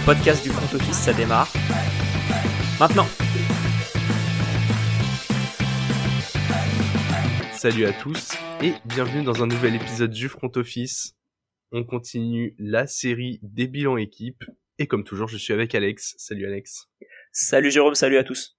[0.00, 1.52] le podcast du front office, ça démarre.
[2.78, 3.06] Maintenant
[7.52, 8.32] Salut à tous
[8.62, 11.16] et bienvenue dans un nouvel épisode du front office.
[11.72, 14.44] On continue la série des bilans équipes
[14.78, 16.14] et comme toujours je suis avec Alex.
[16.18, 16.88] Salut Alex.
[17.32, 18.58] Salut Jérôme, salut à tous.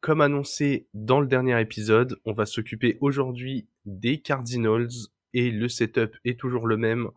[0.00, 4.90] Comme annoncé dans le dernier épisode, on va s'occuper aujourd'hui des Cardinals
[5.32, 7.08] et le setup est toujours le même.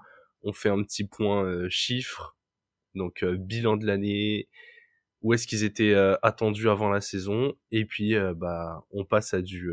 [0.44, 2.37] On fait un petit point euh, chiffre,
[2.98, 4.50] donc euh, bilan de l'année,
[5.22, 9.42] où est-ce qu'ils étaient euh, attendus avant la saison, et puis bah on passe à
[9.42, 9.72] du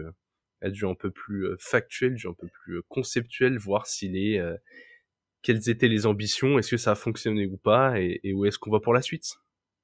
[0.61, 4.41] à du un peu plus factuel, du un peu plus conceptuel, voir s'il est
[5.43, 8.71] quelles étaient les ambitions, est-ce que ça a fonctionné ou pas, et, où est-ce qu'on
[8.71, 9.27] va pour la suite.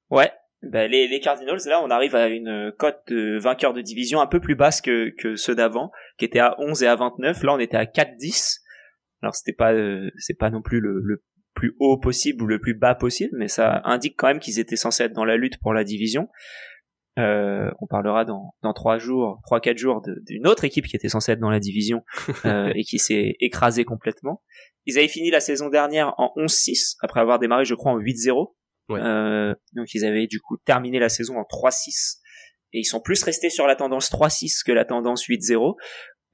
[0.09, 0.31] Ouais,
[0.63, 4.39] ben, les, Cardinals, là, on arrive à une cote de vainqueur de division un peu
[4.39, 7.43] plus basse que, que ceux d'avant, qui étaient à 11 et à 29.
[7.43, 8.61] Là, on était à 4-10.
[9.21, 12.73] Alors, c'était pas, euh, c'est pas non plus le, plus haut possible ou le plus
[12.73, 15.73] bas possible, mais ça indique quand même qu'ils étaient censés être dans la lutte pour
[15.73, 16.29] la division.
[17.19, 21.09] Euh, on parlera dans dans trois jours, trois quatre jours d'une autre équipe qui était
[21.09, 22.03] censée être dans la division
[22.45, 24.41] euh, et qui s'est écrasée complètement.
[24.85, 28.53] Ils avaient fini la saison dernière en 11-6 après avoir démarré, je crois, en 8-0.
[28.91, 32.17] Euh, donc ils avaient du coup terminé la saison en 3-6
[32.73, 35.75] et ils sont plus restés sur la tendance 3-6 que la tendance 8-0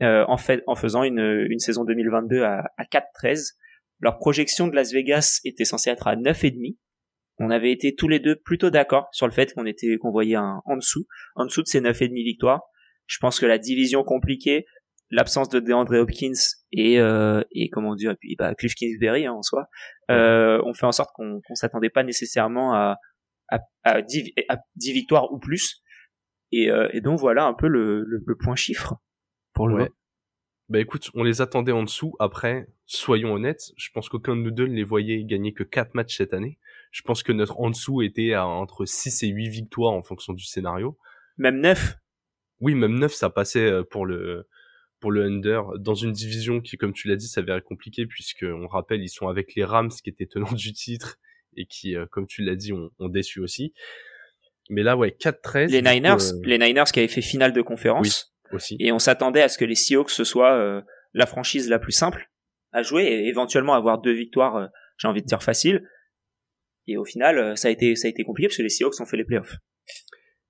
[0.04, 3.54] euh, en fait en faisant une, une saison 2022 à, à 4-13.
[4.00, 6.78] Leur projection de Las Vegas était censée être à 9,5.
[7.40, 10.36] On avait été tous les deux plutôt d'accord sur le fait qu'on était qu'on voyait
[10.36, 12.62] un en dessous, en dessous de ces 9,5 victoires.
[13.06, 14.66] Je pense que la division compliquée,
[15.12, 16.34] l'absence de DeAndre Hopkins
[16.72, 19.68] et euh, et comment dire et puis bah Cliff Kingsbury hein, en soi
[20.12, 22.98] euh, on fait en sorte qu'on qu'on s'attendait pas nécessairement à
[23.50, 25.82] à, à, 10, à 10 victoires ou plus
[26.52, 28.96] et, euh, et donc voilà un peu le, le, point chiffre
[29.54, 29.88] pour le
[30.70, 34.52] bah écoute on les attendait en dessous après soyons honnêtes je pense qu'aucun de nous
[34.52, 36.58] deux ne les voyait gagner que 4 matchs cette année
[36.92, 40.34] je pense que notre en dessous était à entre 6 et 8 victoires en fonction
[40.34, 40.98] du scénario
[41.38, 41.96] même 9
[42.62, 44.48] oui même 9 ça passait euh, pour le
[45.00, 48.68] pour le under dans une division qui, comme tu l'as dit, s'avérait compliquée puisque on
[48.68, 51.20] rappelle ils sont avec les Rams qui étaient tenants du titre
[51.56, 53.74] et qui, euh, comme tu l'as dit, ont, déçu aussi.
[54.70, 55.72] Mais là, ouais, 4-13.
[55.72, 58.34] Les Niners, euh, les Niners qui avaient fait finale de conférence.
[58.52, 58.78] Aussi.
[58.80, 60.82] Et on s'attendait à ce que les Seahawks ce soit euh,
[61.14, 62.30] la franchise la plus simple
[62.72, 65.88] à jouer et éventuellement avoir deux victoires, j'ai envie de dire facile.
[66.86, 69.06] Et au final, ça a été, ça a été compliqué parce que les Seahawks ont
[69.06, 69.56] fait les playoffs.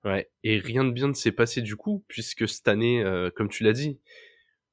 [0.04, 0.30] Ouais.
[0.44, 3.04] Et rien de bien ne s'est passé du coup, puisque cette année,
[3.36, 4.00] comme tu l'as dit,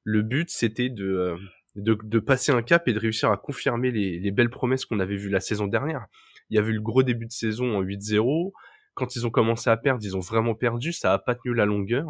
[0.05, 1.35] le but c'était euh,
[1.75, 4.99] de, de, passer un cap et de réussir à confirmer les, les belles promesses qu'on
[4.99, 6.05] avait vues la saison dernière.
[6.49, 8.53] Il y avait eu le gros début de saison en 8-0.
[8.93, 10.93] Quand ils ont commencé à perdre, ils ont vraiment perdu.
[10.93, 12.05] Ça a pas tenu la longueur.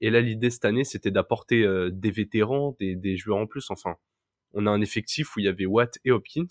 [0.00, 3.70] Et là, l'idée cette année, c'était d'apporter euh, des vétérans, des, des, joueurs en plus.
[3.70, 3.96] Enfin,
[4.52, 6.46] on a un effectif où il y avait Watt et Hopkins.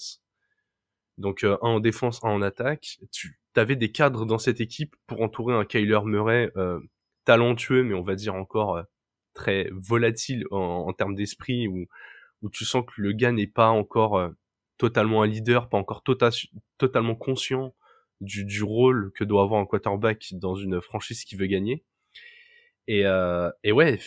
[1.18, 3.00] Donc euh, un en défense, un en attaque.
[3.12, 6.52] Tu avais des cadres dans cette équipe pour entourer un Kyler Murray
[7.26, 8.84] talentueux, mais on va dire encore
[9.34, 11.86] très volatile en, termes d'esprit où,
[12.42, 14.30] où tu sens que le gars n'est pas encore euh,
[14.78, 16.48] totalement un leader, pas encore tota-,
[16.78, 17.74] totalement conscient
[18.20, 21.84] du, du rôle que doit avoir un quarterback dans une franchise qui veut gagner.
[22.88, 24.00] Et, euh, et ouais,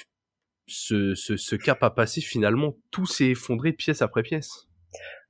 [0.67, 4.67] ce, ce, ce cap à passer finalement, tout s'est effondré pièce après pièce.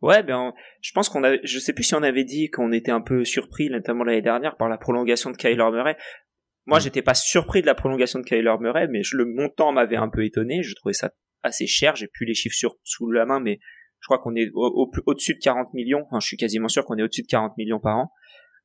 [0.02, 2.90] Ouais, ben, je pense qu'on avait, je sais plus si on avait dit qu'on était
[2.90, 5.96] un peu surpris, notamment l'année dernière, par la prolongation de Kyler Murray.
[6.66, 6.80] Moi, mm.
[6.80, 10.24] j'étais pas surpris de la prolongation de Kyler Murray, mais le montant m'avait un peu
[10.24, 10.62] étonné.
[10.62, 11.10] Je trouvais ça
[11.42, 11.96] assez cher.
[11.96, 13.58] J'ai plus les chiffres sur, sous la main, mais
[14.00, 16.02] je crois qu'on est au, au-dessus de 40 millions.
[16.06, 18.12] Enfin, je suis quasiment sûr qu'on est au-dessus de 40 millions par an.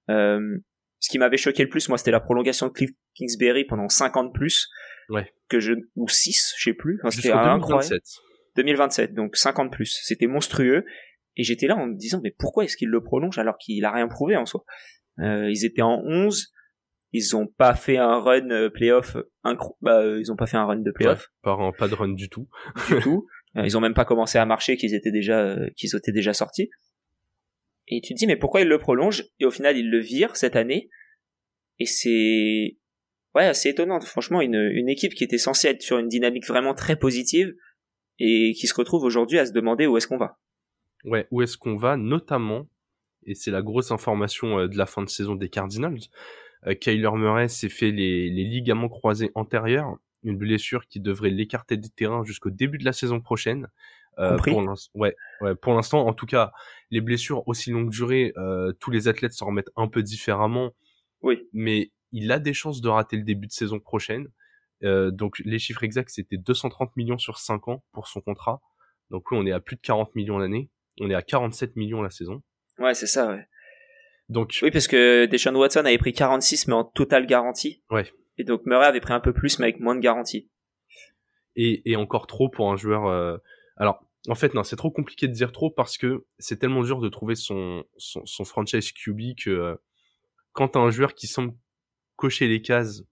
[0.10, 0.58] Euh,
[1.00, 4.34] ce qui m'avait choqué le plus, moi, c'était la prolongation de Cliff Kingsbury pendant 50
[4.34, 4.70] plus.
[5.10, 5.32] Ouais.
[5.50, 7.00] Que je, ou 6, je sais plus.
[7.04, 8.02] Enfin, c'était 2027.
[8.56, 10.00] 2027, donc 50 plus.
[10.04, 10.86] C'était monstrueux.
[11.38, 13.92] Et j'étais là en me disant, mais pourquoi est-ce qu'il le prolonge alors qu'il a
[13.92, 14.64] rien prouvé en soi?
[15.20, 16.54] Euh, ils étaient en 11,
[17.16, 19.16] ils ont pas fait un run euh, playoff
[19.82, 22.30] bah, euh, ils ont pas fait un run de playoff pas, pas de run du
[22.30, 22.48] tout
[22.90, 23.26] du tout
[23.56, 26.70] euh, ils ont même pas commencé à marcher qu'ils étaient déjà qu'ils étaient déjà sortis
[27.88, 30.36] et tu te dis mais pourquoi ils le prolongent et au final ils le virent
[30.36, 30.90] cette année.
[31.80, 32.78] Et c'est
[33.36, 34.00] ouais c'est étonnant.
[34.02, 37.54] Franchement une, une équipe qui était censée être sur une dynamique vraiment très positive
[38.20, 40.40] et qui se retrouve aujourd'hui à se demander où est-ce qu'on va.
[41.04, 42.68] Ouais où est-ce qu'on va notamment
[43.28, 46.00] et c'est la grosse information de la fin de saison des Cardinals
[46.68, 51.90] euh, Kyler Murray s'est fait les, ligaments croisés antérieurs, une blessure qui devrait l'écarter des
[51.90, 53.68] terrains jusqu'au début de la saison prochaine.
[54.20, 54.64] Euh, pour
[54.96, 56.52] ouais, ouais, pour l'instant, en tout cas,
[56.92, 60.72] les blessures aussi longue durée, euh, tous les athlètes s'en remettent un peu différemment.
[61.22, 61.48] Oui.
[61.54, 64.28] Mais il a des chances de rater le début de saison prochaine.
[64.84, 68.62] Euh, donc les chiffres exacts, c'était 230 millions sur 5 ans pour son contrat.
[69.10, 70.70] Donc oui, on est à plus de 40 millions l'année.
[71.02, 72.42] On est à 47 millions la saison.
[72.80, 73.48] Ouais, c'est ça, ouais.
[74.30, 77.84] Donc oui, parce que Deshaun Watson avait pris 46 mais en total garantie.
[77.92, 78.12] Ouais.
[78.38, 80.50] Et donc Murray avait pris un peu plus mais avec moins de garantie.
[81.56, 83.06] Et, et encore trop pour un joueur.
[83.08, 83.38] Euh...
[83.78, 87.00] Alors en fait non, c'est trop compliqué de dire trop parce que c'est tellement dur
[87.00, 89.76] de trouver son son, son franchise QB que euh,
[90.54, 91.54] quand t'as un joueur qui semble
[92.16, 93.04] cocher les cases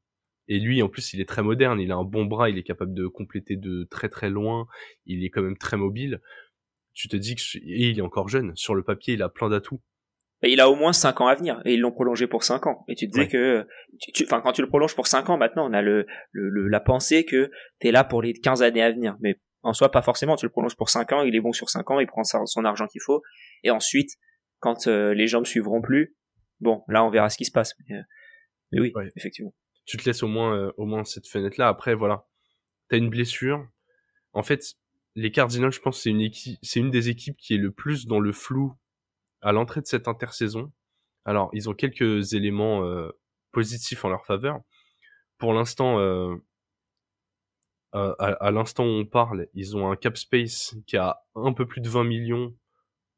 [0.47, 2.63] et lui, en plus, il est très moderne, il a un bon bras, il est
[2.63, 4.67] capable de compléter de très très loin,
[5.05, 6.21] il est quand même très mobile.
[6.93, 8.55] Tu te dis que et il est encore jeune.
[8.55, 9.81] Sur le papier, il a plein d'atouts.
[10.45, 12.83] Il a au moins 5 ans à venir et ils l'ont prolongé pour 5 ans.
[12.89, 13.65] Et tu te dis que,
[14.23, 17.23] enfin, quand tu le prolonges pour 5 ans, maintenant, on a le, le, la pensée
[17.23, 17.49] que
[17.79, 19.15] t'es là pour les 15 années à venir.
[19.21, 20.35] Mais en soi, pas forcément.
[20.35, 22.65] Tu le prolonges pour 5 ans, il est bon sur 5 ans, il prend son
[22.65, 23.21] argent qu'il faut.
[23.63, 24.11] Et ensuite,
[24.59, 26.15] quand euh, les gens ne suivront plus,
[26.59, 27.73] bon, là, on verra ce qui se passe.
[27.87, 28.01] Mais, euh,
[28.73, 29.53] mais oui, effectivement.
[29.85, 32.25] Tu te laisses au moins euh, au moins cette fenêtre là après voilà.
[32.89, 33.67] T'as une blessure.
[34.33, 34.75] En fait
[35.15, 38.07] les Cardinals je pense c'est une équipe c'est une des équipes qui est le plus
[38.07, 38.73] dans le flou
[39.41, 40.71] à l'entrée de cette intersaison.
[41.25, 43.09] Alors ils ont quelques éléments euh,
[43.51, 44.61] positifs en leur faveur.
[45.37, 45.99] Pour l'instant
[47.95, 51.53] euh, à, à l'instant où on parle ils ont un cap space qui a un
[51.53, 52.55] peu plus de 20 millions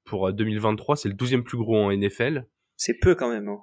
[0.06, 3.62] pour 2023 c'est le 12e plus gros en NFL c'est peu quand même hein.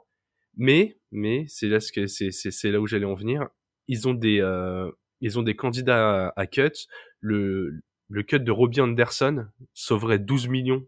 [0.56, 3.48] Mais, mais c'est là ce que c'est, c'est, là où j'allais en venir.
[3.88, 6.72] Ils ont des, euh, ils ont des candidats à, cut.
[7.20, 10.86] Le, le cut de Robbie Anderson sauverait 12 millions,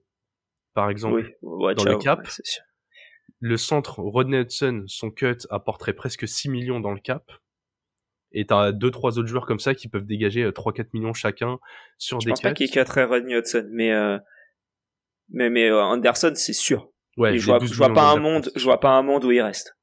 [0.74, 2.28] par exemple, dans le cap.
[3.40, 7.30] le centre Rodney Hudson, son cut apporterait presque 6 millions dans le cap.
[8.34, 11.58] Et t'as deux trois autres joueurs comme ça qui peuvent dégager 3-4 euh, millions chacun
[11.98, 12.28] sur des cuts.
[12.28, 14.18] Je pense pas qu'il cutterait Rodney Hudson, mais euh,
[15.30, 16.90] mais mais euh, Anderson c'est sûr.
[17.16, 19.40] Ouais, je vois, je vois pas un monde, je vois pas un monde où il
[19.40, 19.76] reste.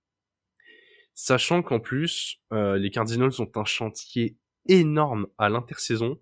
[1.13, 4.37] Sachant qu'en plus, euh, les Cardinals ont un chantier
[4.67, 6.19] énorme à l'intersaison,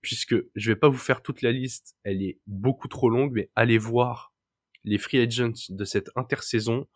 [0.00, 3.50] puisque je vais pas vous faire toute la liste, elle est beaucoup trop longue, mais
[3.54, 4.34] allez voir
[4.82, 6.88] les free agents de cette intersaison.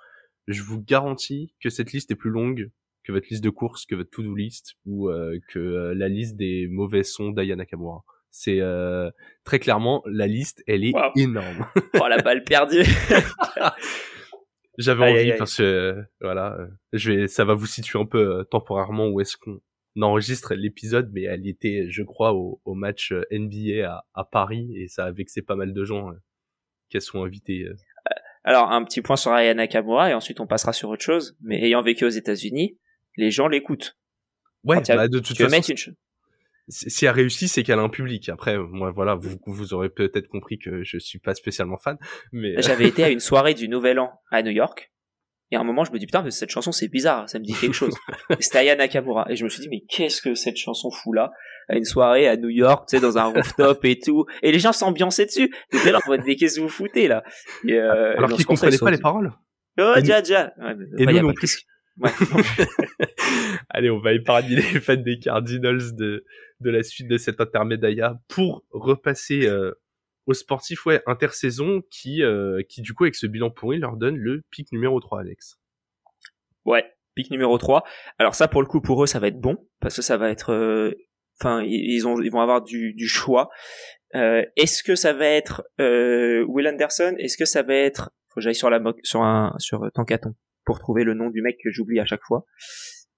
[0.49, 2.73] Je vous garantis que cette liste est plus longue
[3.05, 6.37] que votre liste de courses, que votre to-do list, ou euh, que euh, la liste
[6.37, 8.05] des mauvais sons d'Ayana Kamura.
[8.31, 9.11] C'est euh,
[9.45, 11.67] très clairement la liste, elle est énorme.
[12.01, 12.85] oh la balle perdue.
[14.79, 16.57] J'avais envie parce que voilà,
[16.93, 19.61] je vais, ça va vous situer un peu euh, temporairement où est-ce qu'on
[20.01, 24.73] enregistre l'épisode, mais elle était, je crois, au, au match euh, NBA à, à, Paris
[24.77, 26.15] et ça a vexé pas mal de gens euh,
[26.89, 27.67] qu'elles soient invitées.
[28.45, 31.37] Alors un petit point sur Ayana Nakamura et ensuite on passera sur autre chose.
[31.43, 32.79] Mais ayant vécu aux États-Unis,
[33.17, 33.97] les gens l'écoutent.
[34.65, 35.95] Ouais, bah, de toute façon
[36.69, 38.29] si elle réussit, c'est qu'elle a un public.
[38.29, 41.99] Après, moi, voilà, vous, vous aurez peut-être compris que je suis pas spécialement fan,
[42.33, 44.93] mais j'avais été à une soirée du Nouvel An à New York.
[45.51, 47.45] Et à un moment, je me dis putain, mais cette chanson c'est bizarre, ça me
[47.45, 47.95] dit quelque chose.
[48.41, 51.31] C'était Aya Nakamura et je me suis dit mais qu'est-ce que cette chanson fout là?
[51.69, 54.25] À une soirée à New York, tu sais, dans un rooftop et tout.
[54.43, 55.53] Et les gens s'ambiançaient dessus.
[55.71, 57.23] T'étais là mais qu'est-ce que vous foutez là?
[57.67, 59.33] Et euh, Alors qu'ils comprenaient pas les paroles.
[59.79, 60.55] Oh, déjà, déjà.
[60.99, 61.67] et nous non plus.
[63.69, 66.25] Allez, on va épargner les fans des Cardinals de,
[66.61, 69.73] de la suite de cet intermédiaire pour repasser euh,
[70.27, 74.17] aux sportifs, ouais, intersaison qui, euh, qui du coup, avec ce bilan pourri, leur donne
[74.17, 75.59] le pic numéro 3, Alex.
[76.65, 76.85] Ouais,
[77.15, 77.85] pic numéro 3.
[78.19, 80.31] Alors ça, pour le coup, pour eux, ça va être bon, parce que ça va
[80.31, 80.53] être...
[80.53, 80.93] Euh,
[81.41, 83.51] enfin, ils, ont, ils vont avoir du, du choix.
[84.15, 87.15] Est-ce que ça va être Will Anderson?
[87.19, 88.11] Est-ce que ça va être...
[88.29, 91.57] Faut que j'aille sur la sur un sur Tankaton pour trouver le nom du mec
[91.63, 92.45] que j'oublie à chaque fois.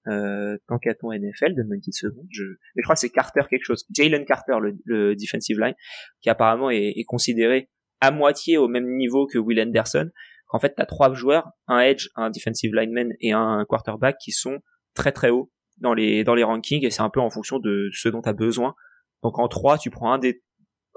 [0.07, 2.27] Euh, tant qu'à ton NFL, de une petite seconde.
[2.29, 3.85] Je, je crois que c'est Carter quelque chose.
[3.91, 5.73] Jalen Carter, le, le, defensive line,
[6.21, 7.71] qui apparemment est, est, considéré
[8.01, 10.11] à moitié au même niveau que Will Anderson.
[10.51, 14.59] En fait, t'as trois joueurs, un edge, un defensive lineman et un quarterback qui sont
[14.93, 17.89] très très hauts dans les dans les rankings et c'est un peu en fonction de
[17.91, 18.75] ce dont t'as besoin.
[19.23, 20.43] Donc en trois, tu prends un des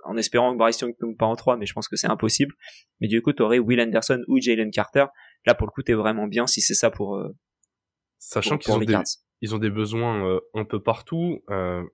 [0.04, 2.54] en espérant que Bryce Young tombe pas en trois, mais je pense que c'est impossible.
[3.00, 5.06] Mais du coup, t'aurais Will Anderson ou Jalen Carter
[5.46, 7.16] Là, pour le coup, t'es vraiment bien si c'est ça pour.
[7.16, 7.34] Euh,
[8.18, 8.96] Sachant qu'ils ont, des,
[9.40, 11.42] ils ont des besoins euh, un peu partout.
[11.50, 11.84] Euh,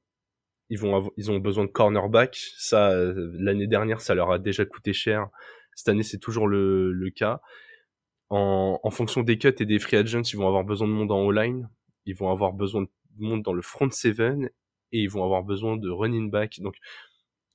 [0.70, 2.36] ils vont ils ont besoin de cornerback.
[2.58, 2.94] Ça,
[3.38, 5.28] l'année dernière, ça leur a déjà coûté cher.
[5.74, 7.40] Cette année, c'est toujours le, le cas.
[8.30, 11.12] En, en, fonction des cuts et des free agents, ils vont avoir besoin de monde
[11.12, 11.68] en O-line.
[12.06, 14.46] Ils vont avoir besoin de monde dans le front seven
[14.92, 16.60] et ils vont avoir besoin de running back.
[16.60, 16.76] Donc,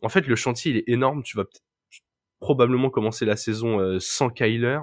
[0.01, 1.23] en fait, le chantier il est énorme.
[1.23, 1.45] Tu vas
[2.39, 4.79] probablement commencer la saison sans Kyler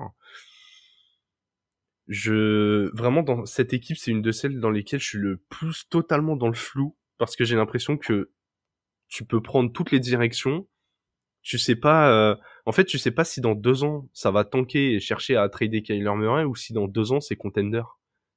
[2.09, 5.89] je vraiment dans cette équipe, c'est une de celles dans lesquelles je suis le plus
[5.89, 8.31] totalement dans le flou parce que j'ai l'impression que
[9.09, 10.69] tu peux prendre toutes les directions.
[11.43, 12.35] Tu sais pas, euh,
[12.65, 15.49] en fait, tu sais pas si dans deux ans ça va tanker et chercher à
[15.49, 17.83] trader Kyler Murray ou si dans deux ans c'est contender.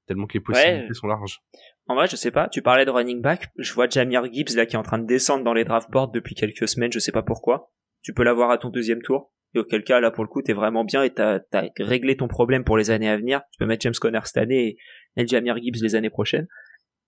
[0.05, 1.39] Tellement que les possibilités sont larges.
[1.87, 2.49] En vrai, je sais pas.
[2.49, 3.49] Tu parlais de running back.
[3.59, 6.09] Je vois Jamir Gibbs là qui est en train de descendre dans les draft boards
[6.09, 6.91] depuis quelques semaines.
[6.91, 7.71] Je sais pas pourquoi.
[8.01, 9.31] Tu peux l'avoir à ton deuxième tour?
[9.55, 12.27] Et auquel cas là pour le coup t'es vraiment bien et t'as as réglé ton
[12.27, 13.41] problème pour les années à venir.
[13.51, 14.77] Tu peux mettre James Conner cette année
[15.17, 16.47] et Jamir Gibbs les années prochaines.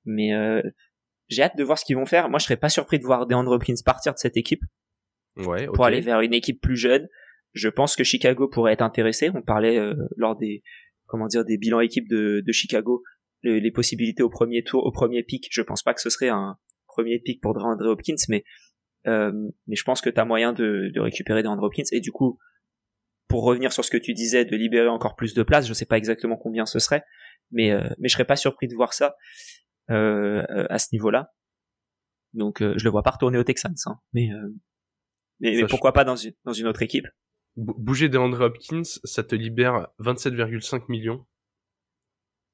[0.06, 0.62] Mais euh,
[1.28, 2.30] j'ai hâte de voir ce qu'ils vont faire.
[2.30, 4.62] Moi je serais pas surpris de voir DeAndre Hopkins partir de cette équipe
[5.38, 7.08] ouais, pour aller vers une équipe plus jeune.
[7.54, 9.30] Je pense que Chicago pourrait être intéressé.
[9.34, 10.64] On parlait euh, lors des
[11.06, 13.04] comment dire des bilans équipes de, de Chicago
[13.44, 15.48] les, possibilités au premier tour, au premier pic.
[15.52, 16.58] Je pense pas que ce serait un
[16.88, 18.44] premier pic pour DeAndre Hopkins, mais
[19.06, 22.40] mais je pense que tu as moyen de, de récupérer DeAndre Hopkins et du coup
[23.28, 25.86] pour revenir sur ce que tu disais de libérer encore plus de place, je sais
[25.86, 27.04] pas exactement combien ce serait,
[27.52, 29.16] mais euh, mais je serais pas surpris de voir ça
[29.90, 31.34] euh, à ce niveau-là.
[32.34, 34.30] Donc je le vois pas retourner aux Texans, hein, mais,
[35.40, 37.08] mais, pourquoi pas dans une dans une autre équipe.
[37.58, 41.26] Bouger DeAndre Hopkins, ça te libère 27,5 millions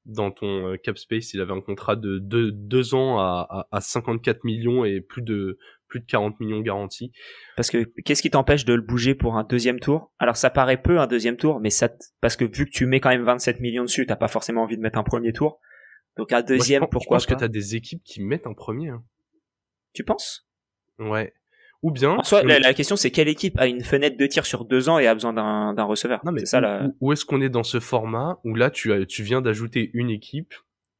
[0.07, 4.43] dans ton euh, cap space, il avait un contrat de deux, ans à, à, 54
[4.45, 7.11] millions et plus de plus de 40 millions garantis.
[7.55, 10.11] Parce que qu'est-ce qui t'empêche de le bouger pour un deuxième tour?
[10.19, 11.89] Alors ça paraît peu un deuxième tour, mais ça
[12.21, 14.77] parce que vu que tu mets quand même 27 millions dessus, t'as pas forcément envie
[14.77, 15.59] de mettre un premier tour.
[16.17, 18.53] Donc un deuxième, Moi, je pourquoi Je pense que t'as des équipes qui mettent un
[18.53, 18.89] premier.
[18.89, 19.03] Hein.
[19.93, 20.47] Tu penses?
[20.99, 21.33] Ouais.
[21.83, 22.15] Ou bien.
[22.15, 24.97] En soi, la, question c'est quelle équipe a une fenêtre de tir sur deux ans
[24.97, 26.21] et a besoin d'un receveur?
[26.25, 26.87] Non mais ça là.
[27.01, 30.09] Où, est-ce qu'on est dans ce format où là tu as, tu viens d'ajouter une
[30.09, 30.53] équipe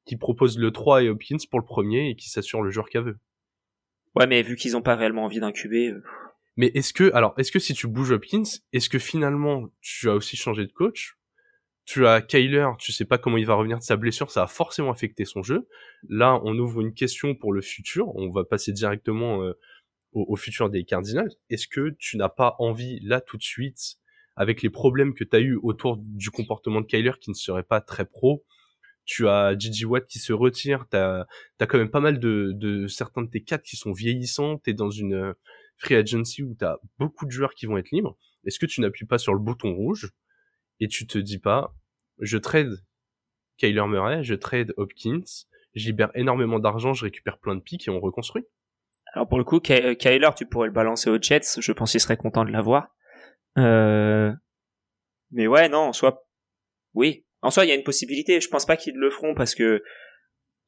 [0.06, 3.04] qui propose le 3 et Hopkins pour le premier et qui s'assure le joueur qu'elle
[3.04, 3.18] veut?
[4.18, 5.90] Ouais, mais vu qu'ils ont pas réellement envie d'incuber.
[5.90, 6.04] Euh,
[6.56, 8.44] mais est-ce que, alors, est-ce que si tu bouges Hopkins,
[8.74, 11.18] est-ce que finalement tu as aussi changé de coach?
[11.86, 14.48] Tu as Kyler, tu sais pas comment il va revenir de sa blessure, ça a
[14.48, 15.68] forcément affecté son jeu.
[16.10, 18.14] Là, on ouvre une question pour le futur.
[18.16, 19.54] On va passer directement euh,
[20.14, 23.98] au, futur des Cardinals, est-ce que tu n'as pas envie là tout de suite,
[24.36, 27.64] avec les problèmes que tu as eu autour du comportement de Kyler qui ne serait
[27.64, 28.44] pas très pro,
[29.08, 31.26] tu as Gigi Watt qui se retire, tu as,
[31.62, 34.92] quand même pas mal de, de certains de tes quatre qui sont vieillissants, tu dans
[34.92, 35.34] une euh,
[35.78, 36.66] free agency où tu
[37.00, 39.74] beaucoup de joueurs qui vont être libres, est-ce que tu n'appuies pas sur le bouton
[39.74, 40.12] rouge
[40.80, 41.74] et tu te dis pas,
[42.20, 42.84] je trade
[43.58, 45.24] Kyler Murray, je trade Hopkins,
[45.74, 48.46] je libère énormément d'argent, je récupère plein de pics et on reconstruit?
[49.14, 51.60] Alors pour le coup, euh, Kyler, tu pourrais le balancer aux Jets.
[51.60, 52.96] Je pense qu'il serait content de l'avoir.
[53.58, 54.34] Euh...
[55.32, 56.28] Mais ouais, non, en soi,
[56.94, 57.26] oui.
[57.42, 58.42] En soi, il y a une possibilité.
[58.42, 59.84] Je pense pas qu'ils le feront parce que,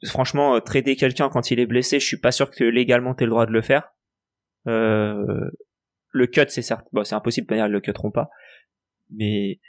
[0.05, 3.25] franchement, euh, trader quelqu'un quand il est blessé, je suis pas sûr que légalement t'aies
[3.25, 3.91] le droit de le faire.
[4.67, 5.49] Euh...
[6.11, 8.29] Le cut, c'est certes, bon, c'est impossible de ils le cutteront pas.
[9.11, 9.59] Mais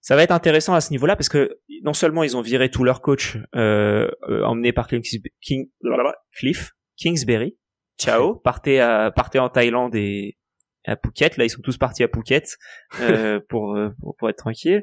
[0.00, 2.84] ça va être intéressant à ce niveau-là parce que non seulement ils ont viré tous
[2.84, 4.10] leurs coachs euh,
[4.44, 5.68] emmenés par King,
[6.32, 7.56] Cliff, Kingsbury.
[7.98, 8.36] Ciao.
[8.36, 10.36] partez à, partez en Thaïlande et
[10.86, 11.36] à Phuket.
[11.36, 12.56] Là, ils sont tous partis à Phuket
[13.00, 14.82] euh, pour, pour, pour être tranquille.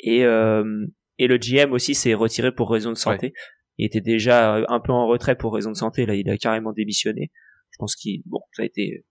[0.00, 0.86] Et euh,
[1.18, 3.32] et le GM aussi s'est retiré pour raison de santé.
[3.76, 6.06] Il était déjà un peu en retrait pour raison de santé.
[6.06, 7.30] Là, il a carrément démissionné.
[7.70, 9.04] Je pense qu'il bon, ça a été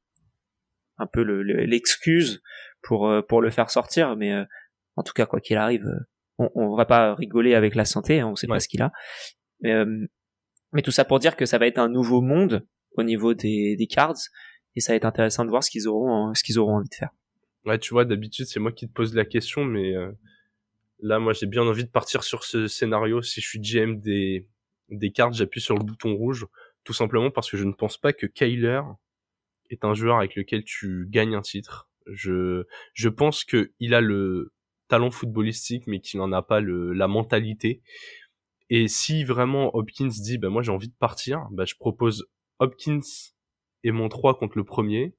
[0.98, 2.42] un peu l'excuse
[2.82, 4.46] pour pour le faire sortir, mais euh,
[4.96, 5.86] en tout cas quoi qu'il arrive,
[6.38, 8.20] on, on va pas rigoler avec la santé.
[8.20, 8.92] Hein, on sait pas ce qu'il a.
[9.66, 10.08] Euh,
[10.74, 12.66] mais tout ça pour dire que ça va être un nouveau monde
[12.96, 14.18] au niveau des, des cards
[14.76, 16.96] et ça va être intéressant de voir ce qu'ils auront ce qu'ils auront envie de
[16.96, 17.10] faire.
[17.66, 20.12] Ouais, tu vois, d'habitude c'est moi qui te pose la question, mais euh,
[21.00, 23.22] là moi j'ai bien envie de partir sur ce scénario.
[23.22, 24.48] Si je suis GM des
[24.90, 26.48] des cartes, j'appuie sur le bouton rouge,
[26.84, 28.82] tout simplement parce que je ne pense pas que Kyler
[29.70, 31.90] est un joueur avec lequel tu gagnes un titre.
[32.08, 32.64] Je
[32.94, 34.54] je pense que il a le
[34.88, 37.82] talent footballistique, mais qu'il n'en a pas le la mentalité.
[38.70, 42.28] Et si vraiment Hopkins dit, bah moi j'ai envie de partir, bah je propose
[42.60, 43.02] Hopkins
[43.84, 45.16] et mon 3 contre le premier.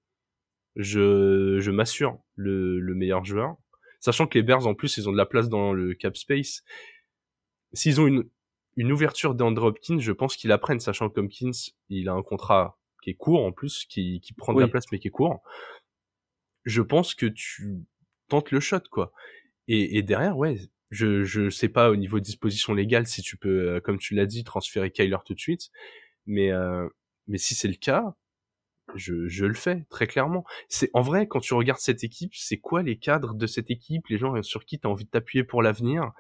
[0.77, 3.57] Je, je m'assure le, le meilleur joueur.
[4.01, 6.63] Sachant que les Bears en plus ils ont de la place dans le cap space.
[7.73, 8.29] S'ils ont une,
[8.77, 11.51] une ouverture d'Andre Hopkins, je pense qu'ils apprennent, sachant que Hopkins,
[11.89, 14.87] il a un contrat qui est court en plus, qui, qui prend de la place
[14.93, 15.43] mais qui est court.
[16.65, 17.85] Je pense que tu
[18.29, 19.13] tentes le shot, quoi.
[19.69, 20.59] Et, et derrière, ouais,
[20.91, 24.27] je je sais pas au niveau disposition légale si tu peux, euh, comme tu l'as
[24.27, 25.71] dit, transférer Kyler tout de suite,
[26.27, 26.89] mais euh,
[27.27, 28.15] mais si c'est le cas,
[28.95, 30.45] je, je le fais très clairement.
[30.69, 34.09] C'est en vrai quand tu regardes cette équipe, c'est quoi les cadres de cette équipe,
[34.09, 36.13] les gens sur qui tu as envie de t'appuyer pour l'avenir?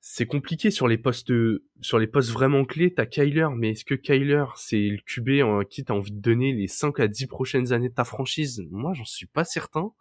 [0.00, 1.32] C'est compliqué sur les postes
[1.80, 5.64] sur les postes vraiment clés, t'as Kyler, mais est-ce que Kyler c'est le QB en
[5.64, 8.62] qui t'as envie de donner les 5 à 10 prochaines années de ta franchise?
[8.70, 9.92] Moi, j'en suis pas certain.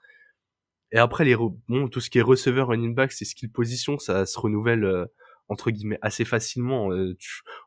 [0.92, 4.26] Et après, les bon, tout ce qui est receveur, running back, c'est skill position, ça
[4.26, 5.06] se renouvelle euh,
[5.50, 6.92] entre guillemets assez facilement.
[6.92, 7.18] Euh,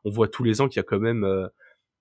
[0.05, 1.25] on voit tous les ans qu'il y a quand même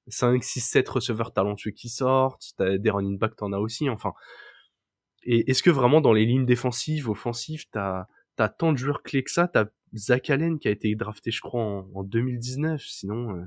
[0.08, 2.52] 5, 6, 7 receveurs talentueux qui sortent.
[2.56, 3.88] T'as des running back, t'en as aussi.
[3.88, 4.12] Enfin,
[5.22, 8.06] et est-ce que vraiment dans les lignes défensives, offensives, t'as
[8.38, 9.48] as tant de joueurs clés que ça?
[9.48, 12.80] T'as Zach Allen qui a été drafté, je crois, en, 2019.
[12.80, 13.44] Sinon, euh,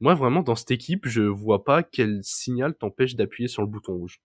[0.00, 3.94] moi vraiment dans cette équipe, je vois pas quel signal t'empêche d'appuyer sur le bouton
[3.94, 4.20] rouge.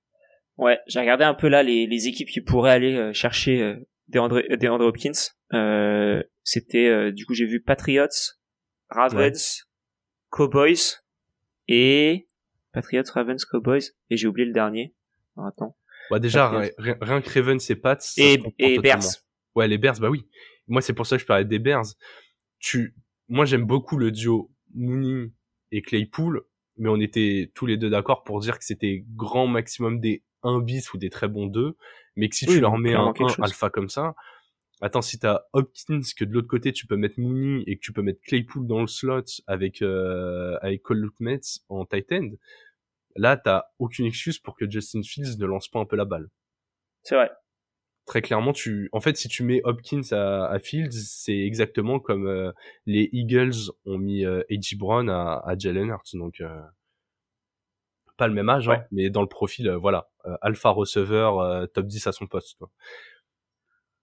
[0.57, 3.75] Ouais, j'ai regardé un peu là les, les équipes qui pourraient aller chercher euh,
[4.07, 5.11] DeAndre, DeAndre Hopkins.
[5.53, 8.07] Euh, C'était du coup j'ai vu Patriots,
[8.89, 9.67] Ravens,
[10.35, 10.99] Cowboys
[11.69, 12.27] et
[12.73, 14.93] Patriots, Ravens, Cowboys et j'ai oublié le dernier.
[15.37, 15.77] attends.
[16.11, 19.01] Bah déjà rien, rien, que Ravens et Pats et, et Bears.
[19.55, 20.27] Ouais les Bears bah oui.
[20.67, 21.85] Moi c'est pour ça que je parlais des Bears.
[22.59, 22.95] Tu
[23.29, 25.31] moi j'aime beaucoup le duo Mooney
[25.71, 26.43] et Claypool
[26.77, 30.59] mais on était tous les deux d'accord pour dire que c'était grand maximum des 1
[30.59, 31.77] bis ou des très bons 2,
[32.17, 34.15] mais que si tu leur mets un 1 alpha comme ça,
[34.81, 37.93] attends, si t'as Hopkins, que de l'autre côté tu peux mettre Mooney et que tu
[37.93, 41.09] peux mettre Claypool dans le slot avec, euh, avec Cole
[41.69, 42.31] en tight end,
[43.15, 46.29] là t'as aucune excuse pour que Justin Fields ne lance pas un peu la balle.
[47.03, 47.31] C'est vrai.
[48.05, 52.27] Très clairement, tu, en fait, si tu mets Hopkins à, à Fields, c'est exactement comme
[52.27, 52.51] euh,
[52.85, 54.75] les Eagles ont mis euh, A.J.
[54.75, 56.13] Brown à, à Jalen Hurts.
[56.13, 56.61] Donc, euh,
[58.17, 61.65] pas le même âge, hein, mais dans le profil, euh, voilà, euh, alpha receveur, euh,
[61.67, 62.57] top 10 à son poste.
[62.57, 62.69] Quoi.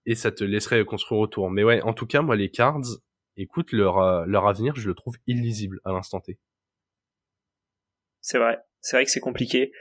[0.05, 1.49] Et ça te laisserait construire autour.
[1.49, 2.81] Mais ouais, en tout cas, moi, les cards,
[3.37, 6.39] écoute, leur, leur avenir, je le trouve illisible à l'instant T.
[8.21, 9.71] C'est vrai, c'est vrai que c'est compliqué.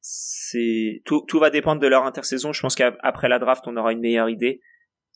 [0.00, 2.52] c'est tout, tout va dépendre de leur intersaison.
[2.52, 4.60] Je pense qu'après la draft, on aura une meilleure idée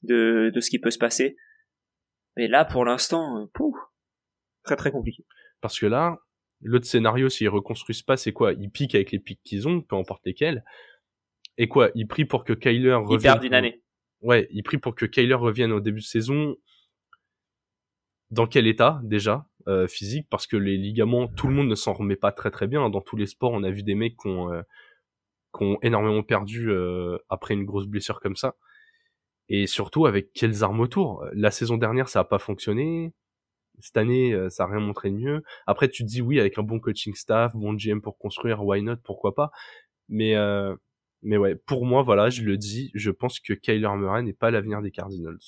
[0.03, 1.37] de, de ce qui peut se passer.
[2.37, 3.49] Mais là, pour l'instant,
[4.65, 5.25] très très compliqué.
[5.61, 6.19] Parce que là,
[6.63, 8.53] L'autre scénario, s'ils reconstruisent pas, c'est quoi?
[8.53, 10.65] Ils piquent avec les pics qu'ils ont, peu importe lesquels.
[11.59, 13.21] Et quoi Ils prient pour que Kyler revienne.
[13.21, 13.83] Ils perdent une année.
[14.21, 16.57] Ouais, ils prient pour que Kyler revienne au début de saison.
[18.31, 20.27] Dans quel état déjà euh, physique?
[20.31, 22.89] Parce que les ligaments, tout le monde ne s'en remet pas très très bien.
[22.89, 24.63] Dans tous les sports, on a vu des mecs qui ont, euh,
[25.83, 28.57] énormément perdu euh, après une grosse blessure comme ça.
[29.49, 31.27] Et surtout avec quelles armes autour?
[31.35, 33.13] La saison dernière, ça a pas fonctionné
[33.81, 35.43] cette année, euh, ça a rien montré de mieux.
[35.67, 38.83] Après, tu te dis oui, avec un bon coaching staff, bon GM pour construire, why
[38.83, 39.51] not, pourquoi pas?
[40.09, 40.75] Mais euh,
[41.23, 44.51] mais ouais, pour moi, voilà, je le dis, je pense que Kyler Murray n'est pas
[44.51, 45.39] l'avenir des Cardinals.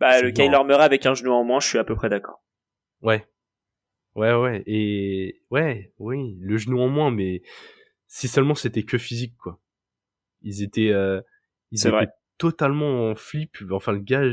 [0.00, 2.42] Bah, le Kyler Murray avec un genou en moins, je suis à peu près d'accord.
[3.02, 3.26] Ouais.
[4.14, 4.62] Ouais, ouais.
[4.66, 7.42] Et ouais, oui, le genou en moins, mais
[8.06, 9.60] si seulement c'était que physique, quoi.
[10.42, 11.20] Ils étaient, euh,
[11.70, 13.58] ils étaient totalement en flip.
[13.70, 14.24] Enfin, le gars,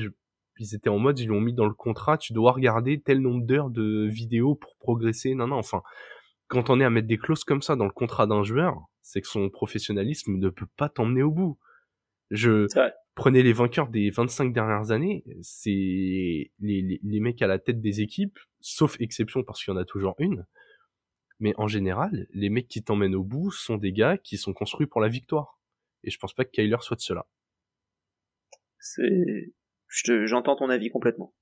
[0.58, 3.46] ils étaient en mode, ils l'ont mis dans le contrat, tu dois regarder tel nombre
[3.46, 5.36] d'heures de vidéos pour progresser.
[5.36, 5.82] Non, non, enfin,
[6.48, 9.22] quand on est à mettre des clauses comme ça dans le contrat d'un joueur, c'est
[9.22, 11.58] que son professionnalisme ne peut pas t'emmener au bout.
[12.32, 12.68] Je
[13.14, 17.80] prenais les vainqueurs des 25 dernières années, c'est les, les, les, mecs à la tête
[17.82, 20.46] des équipes, sauf exception parce qu'il y en a toujours une.
[21.40, 24.88] Mais en général, les mecs qui t'emmènent au bout sont des gars qui sont construits
[24.88, 25.60] pour la victoire.
[26.04, 27.28] Et je pense pas que Kyler soit de cela.
[28.80, 29.54] C'est
[29.88, 31.34] j'entends ton avis complètement.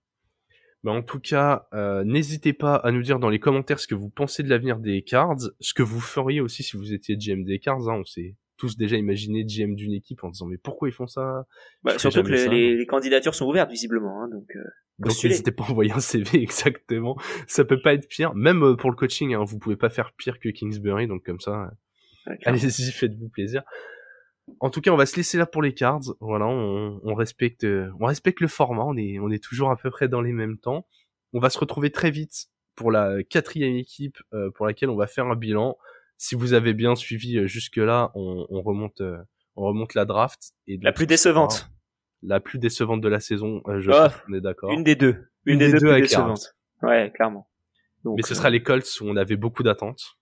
[0.84, 3.96] Bah en tout cas, euh, n'hésitez pas à nous dire dans les commentaires ce que
[3.96, 7.44] vous pensez de l'avenir des cards, ce que vous feriez aussi si vous étiez GM
[7.44, 7.90] des cards.
[7.90, 11.08] Hein, on s'est tous déjà imaginé GM d'une équipe en disant mais pourquoi ils font
[11.08, 11.46] ça?
[11.84, 14.46] Bah, Surtout que les, les, candidatures sont ouvertes visiblement, hein, donc.
[14.56, 14.64] Euh,
[15.00, 17.18] donc n'hésitez pas à envoyer un CV exactement.
[17.48, 19.34] Ça peut pas être pire, même euh, pour le coaching.
[19.34, 21.72] Hein, vous pouvez pas faire pire que Kingsbury, donc comme ça,
[22.46, 23.64] allez-y, faites-vous plaisir.
[24.60, 26.02] En tout cas, on va se laisser là pour les cards.
[26.20, 27.66] Voilà, on, respecte,
[28.00, 28.84] on respecte le format.
[28.84, 30.86] On est, on est toujours à peu près dans les mêmes temps.
[31.34, 35.08] On va se retrouver très vite pour la quatrième équipe euh, pour laquelle on va
[35.08, 35.78] faire un bilan.
[36.18, 39.18] Si vous avez bien suivi euh, jusque là, on, remonte, euh,
[39.56, 41.70] on remonte la draft et la plus décevante.
[42.22, 44.72] La plus décevante de la saison, je oh, on est d'accord.
[44.72, 45.28] Une des deux.
[45.46, 46.56] Une, des, deux, décevantes.
[46.82, 47.50] Ouais, clairement.
[48.06, 50.18] Mais ce sera les Colts où on avait beaucoup d'attentes.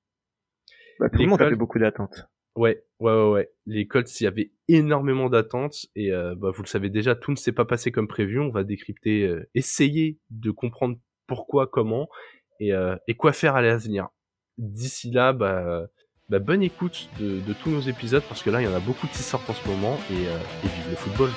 [1.00, 2.28] Bah, tout le monde avait beaucoup d'attentes.
[2.56, 3.50] Ouais, ouais, ouais, ouais.
[3.66, 7.32] Les Colts, il y avait énormément d'attentes et euh, bah, vous le savez déjà, tout
[7.32, 8.40] ne s'est pas passé comme prévu.
[8.40, 12.10] On va décrypter, euh, essayer de comprendre pourquoi, comment
[12.60, 14.10] et, euh, et quoi faire à l'avenir.
[14.58, 15.88] D'ici là, bah,
[16.30, 18.80] bah, bonne écoute de, de, tous nos épisodes parce que là, il y en a
[18.80, 21.30] beaucoup qui sortent en ce moment et, et vive le football.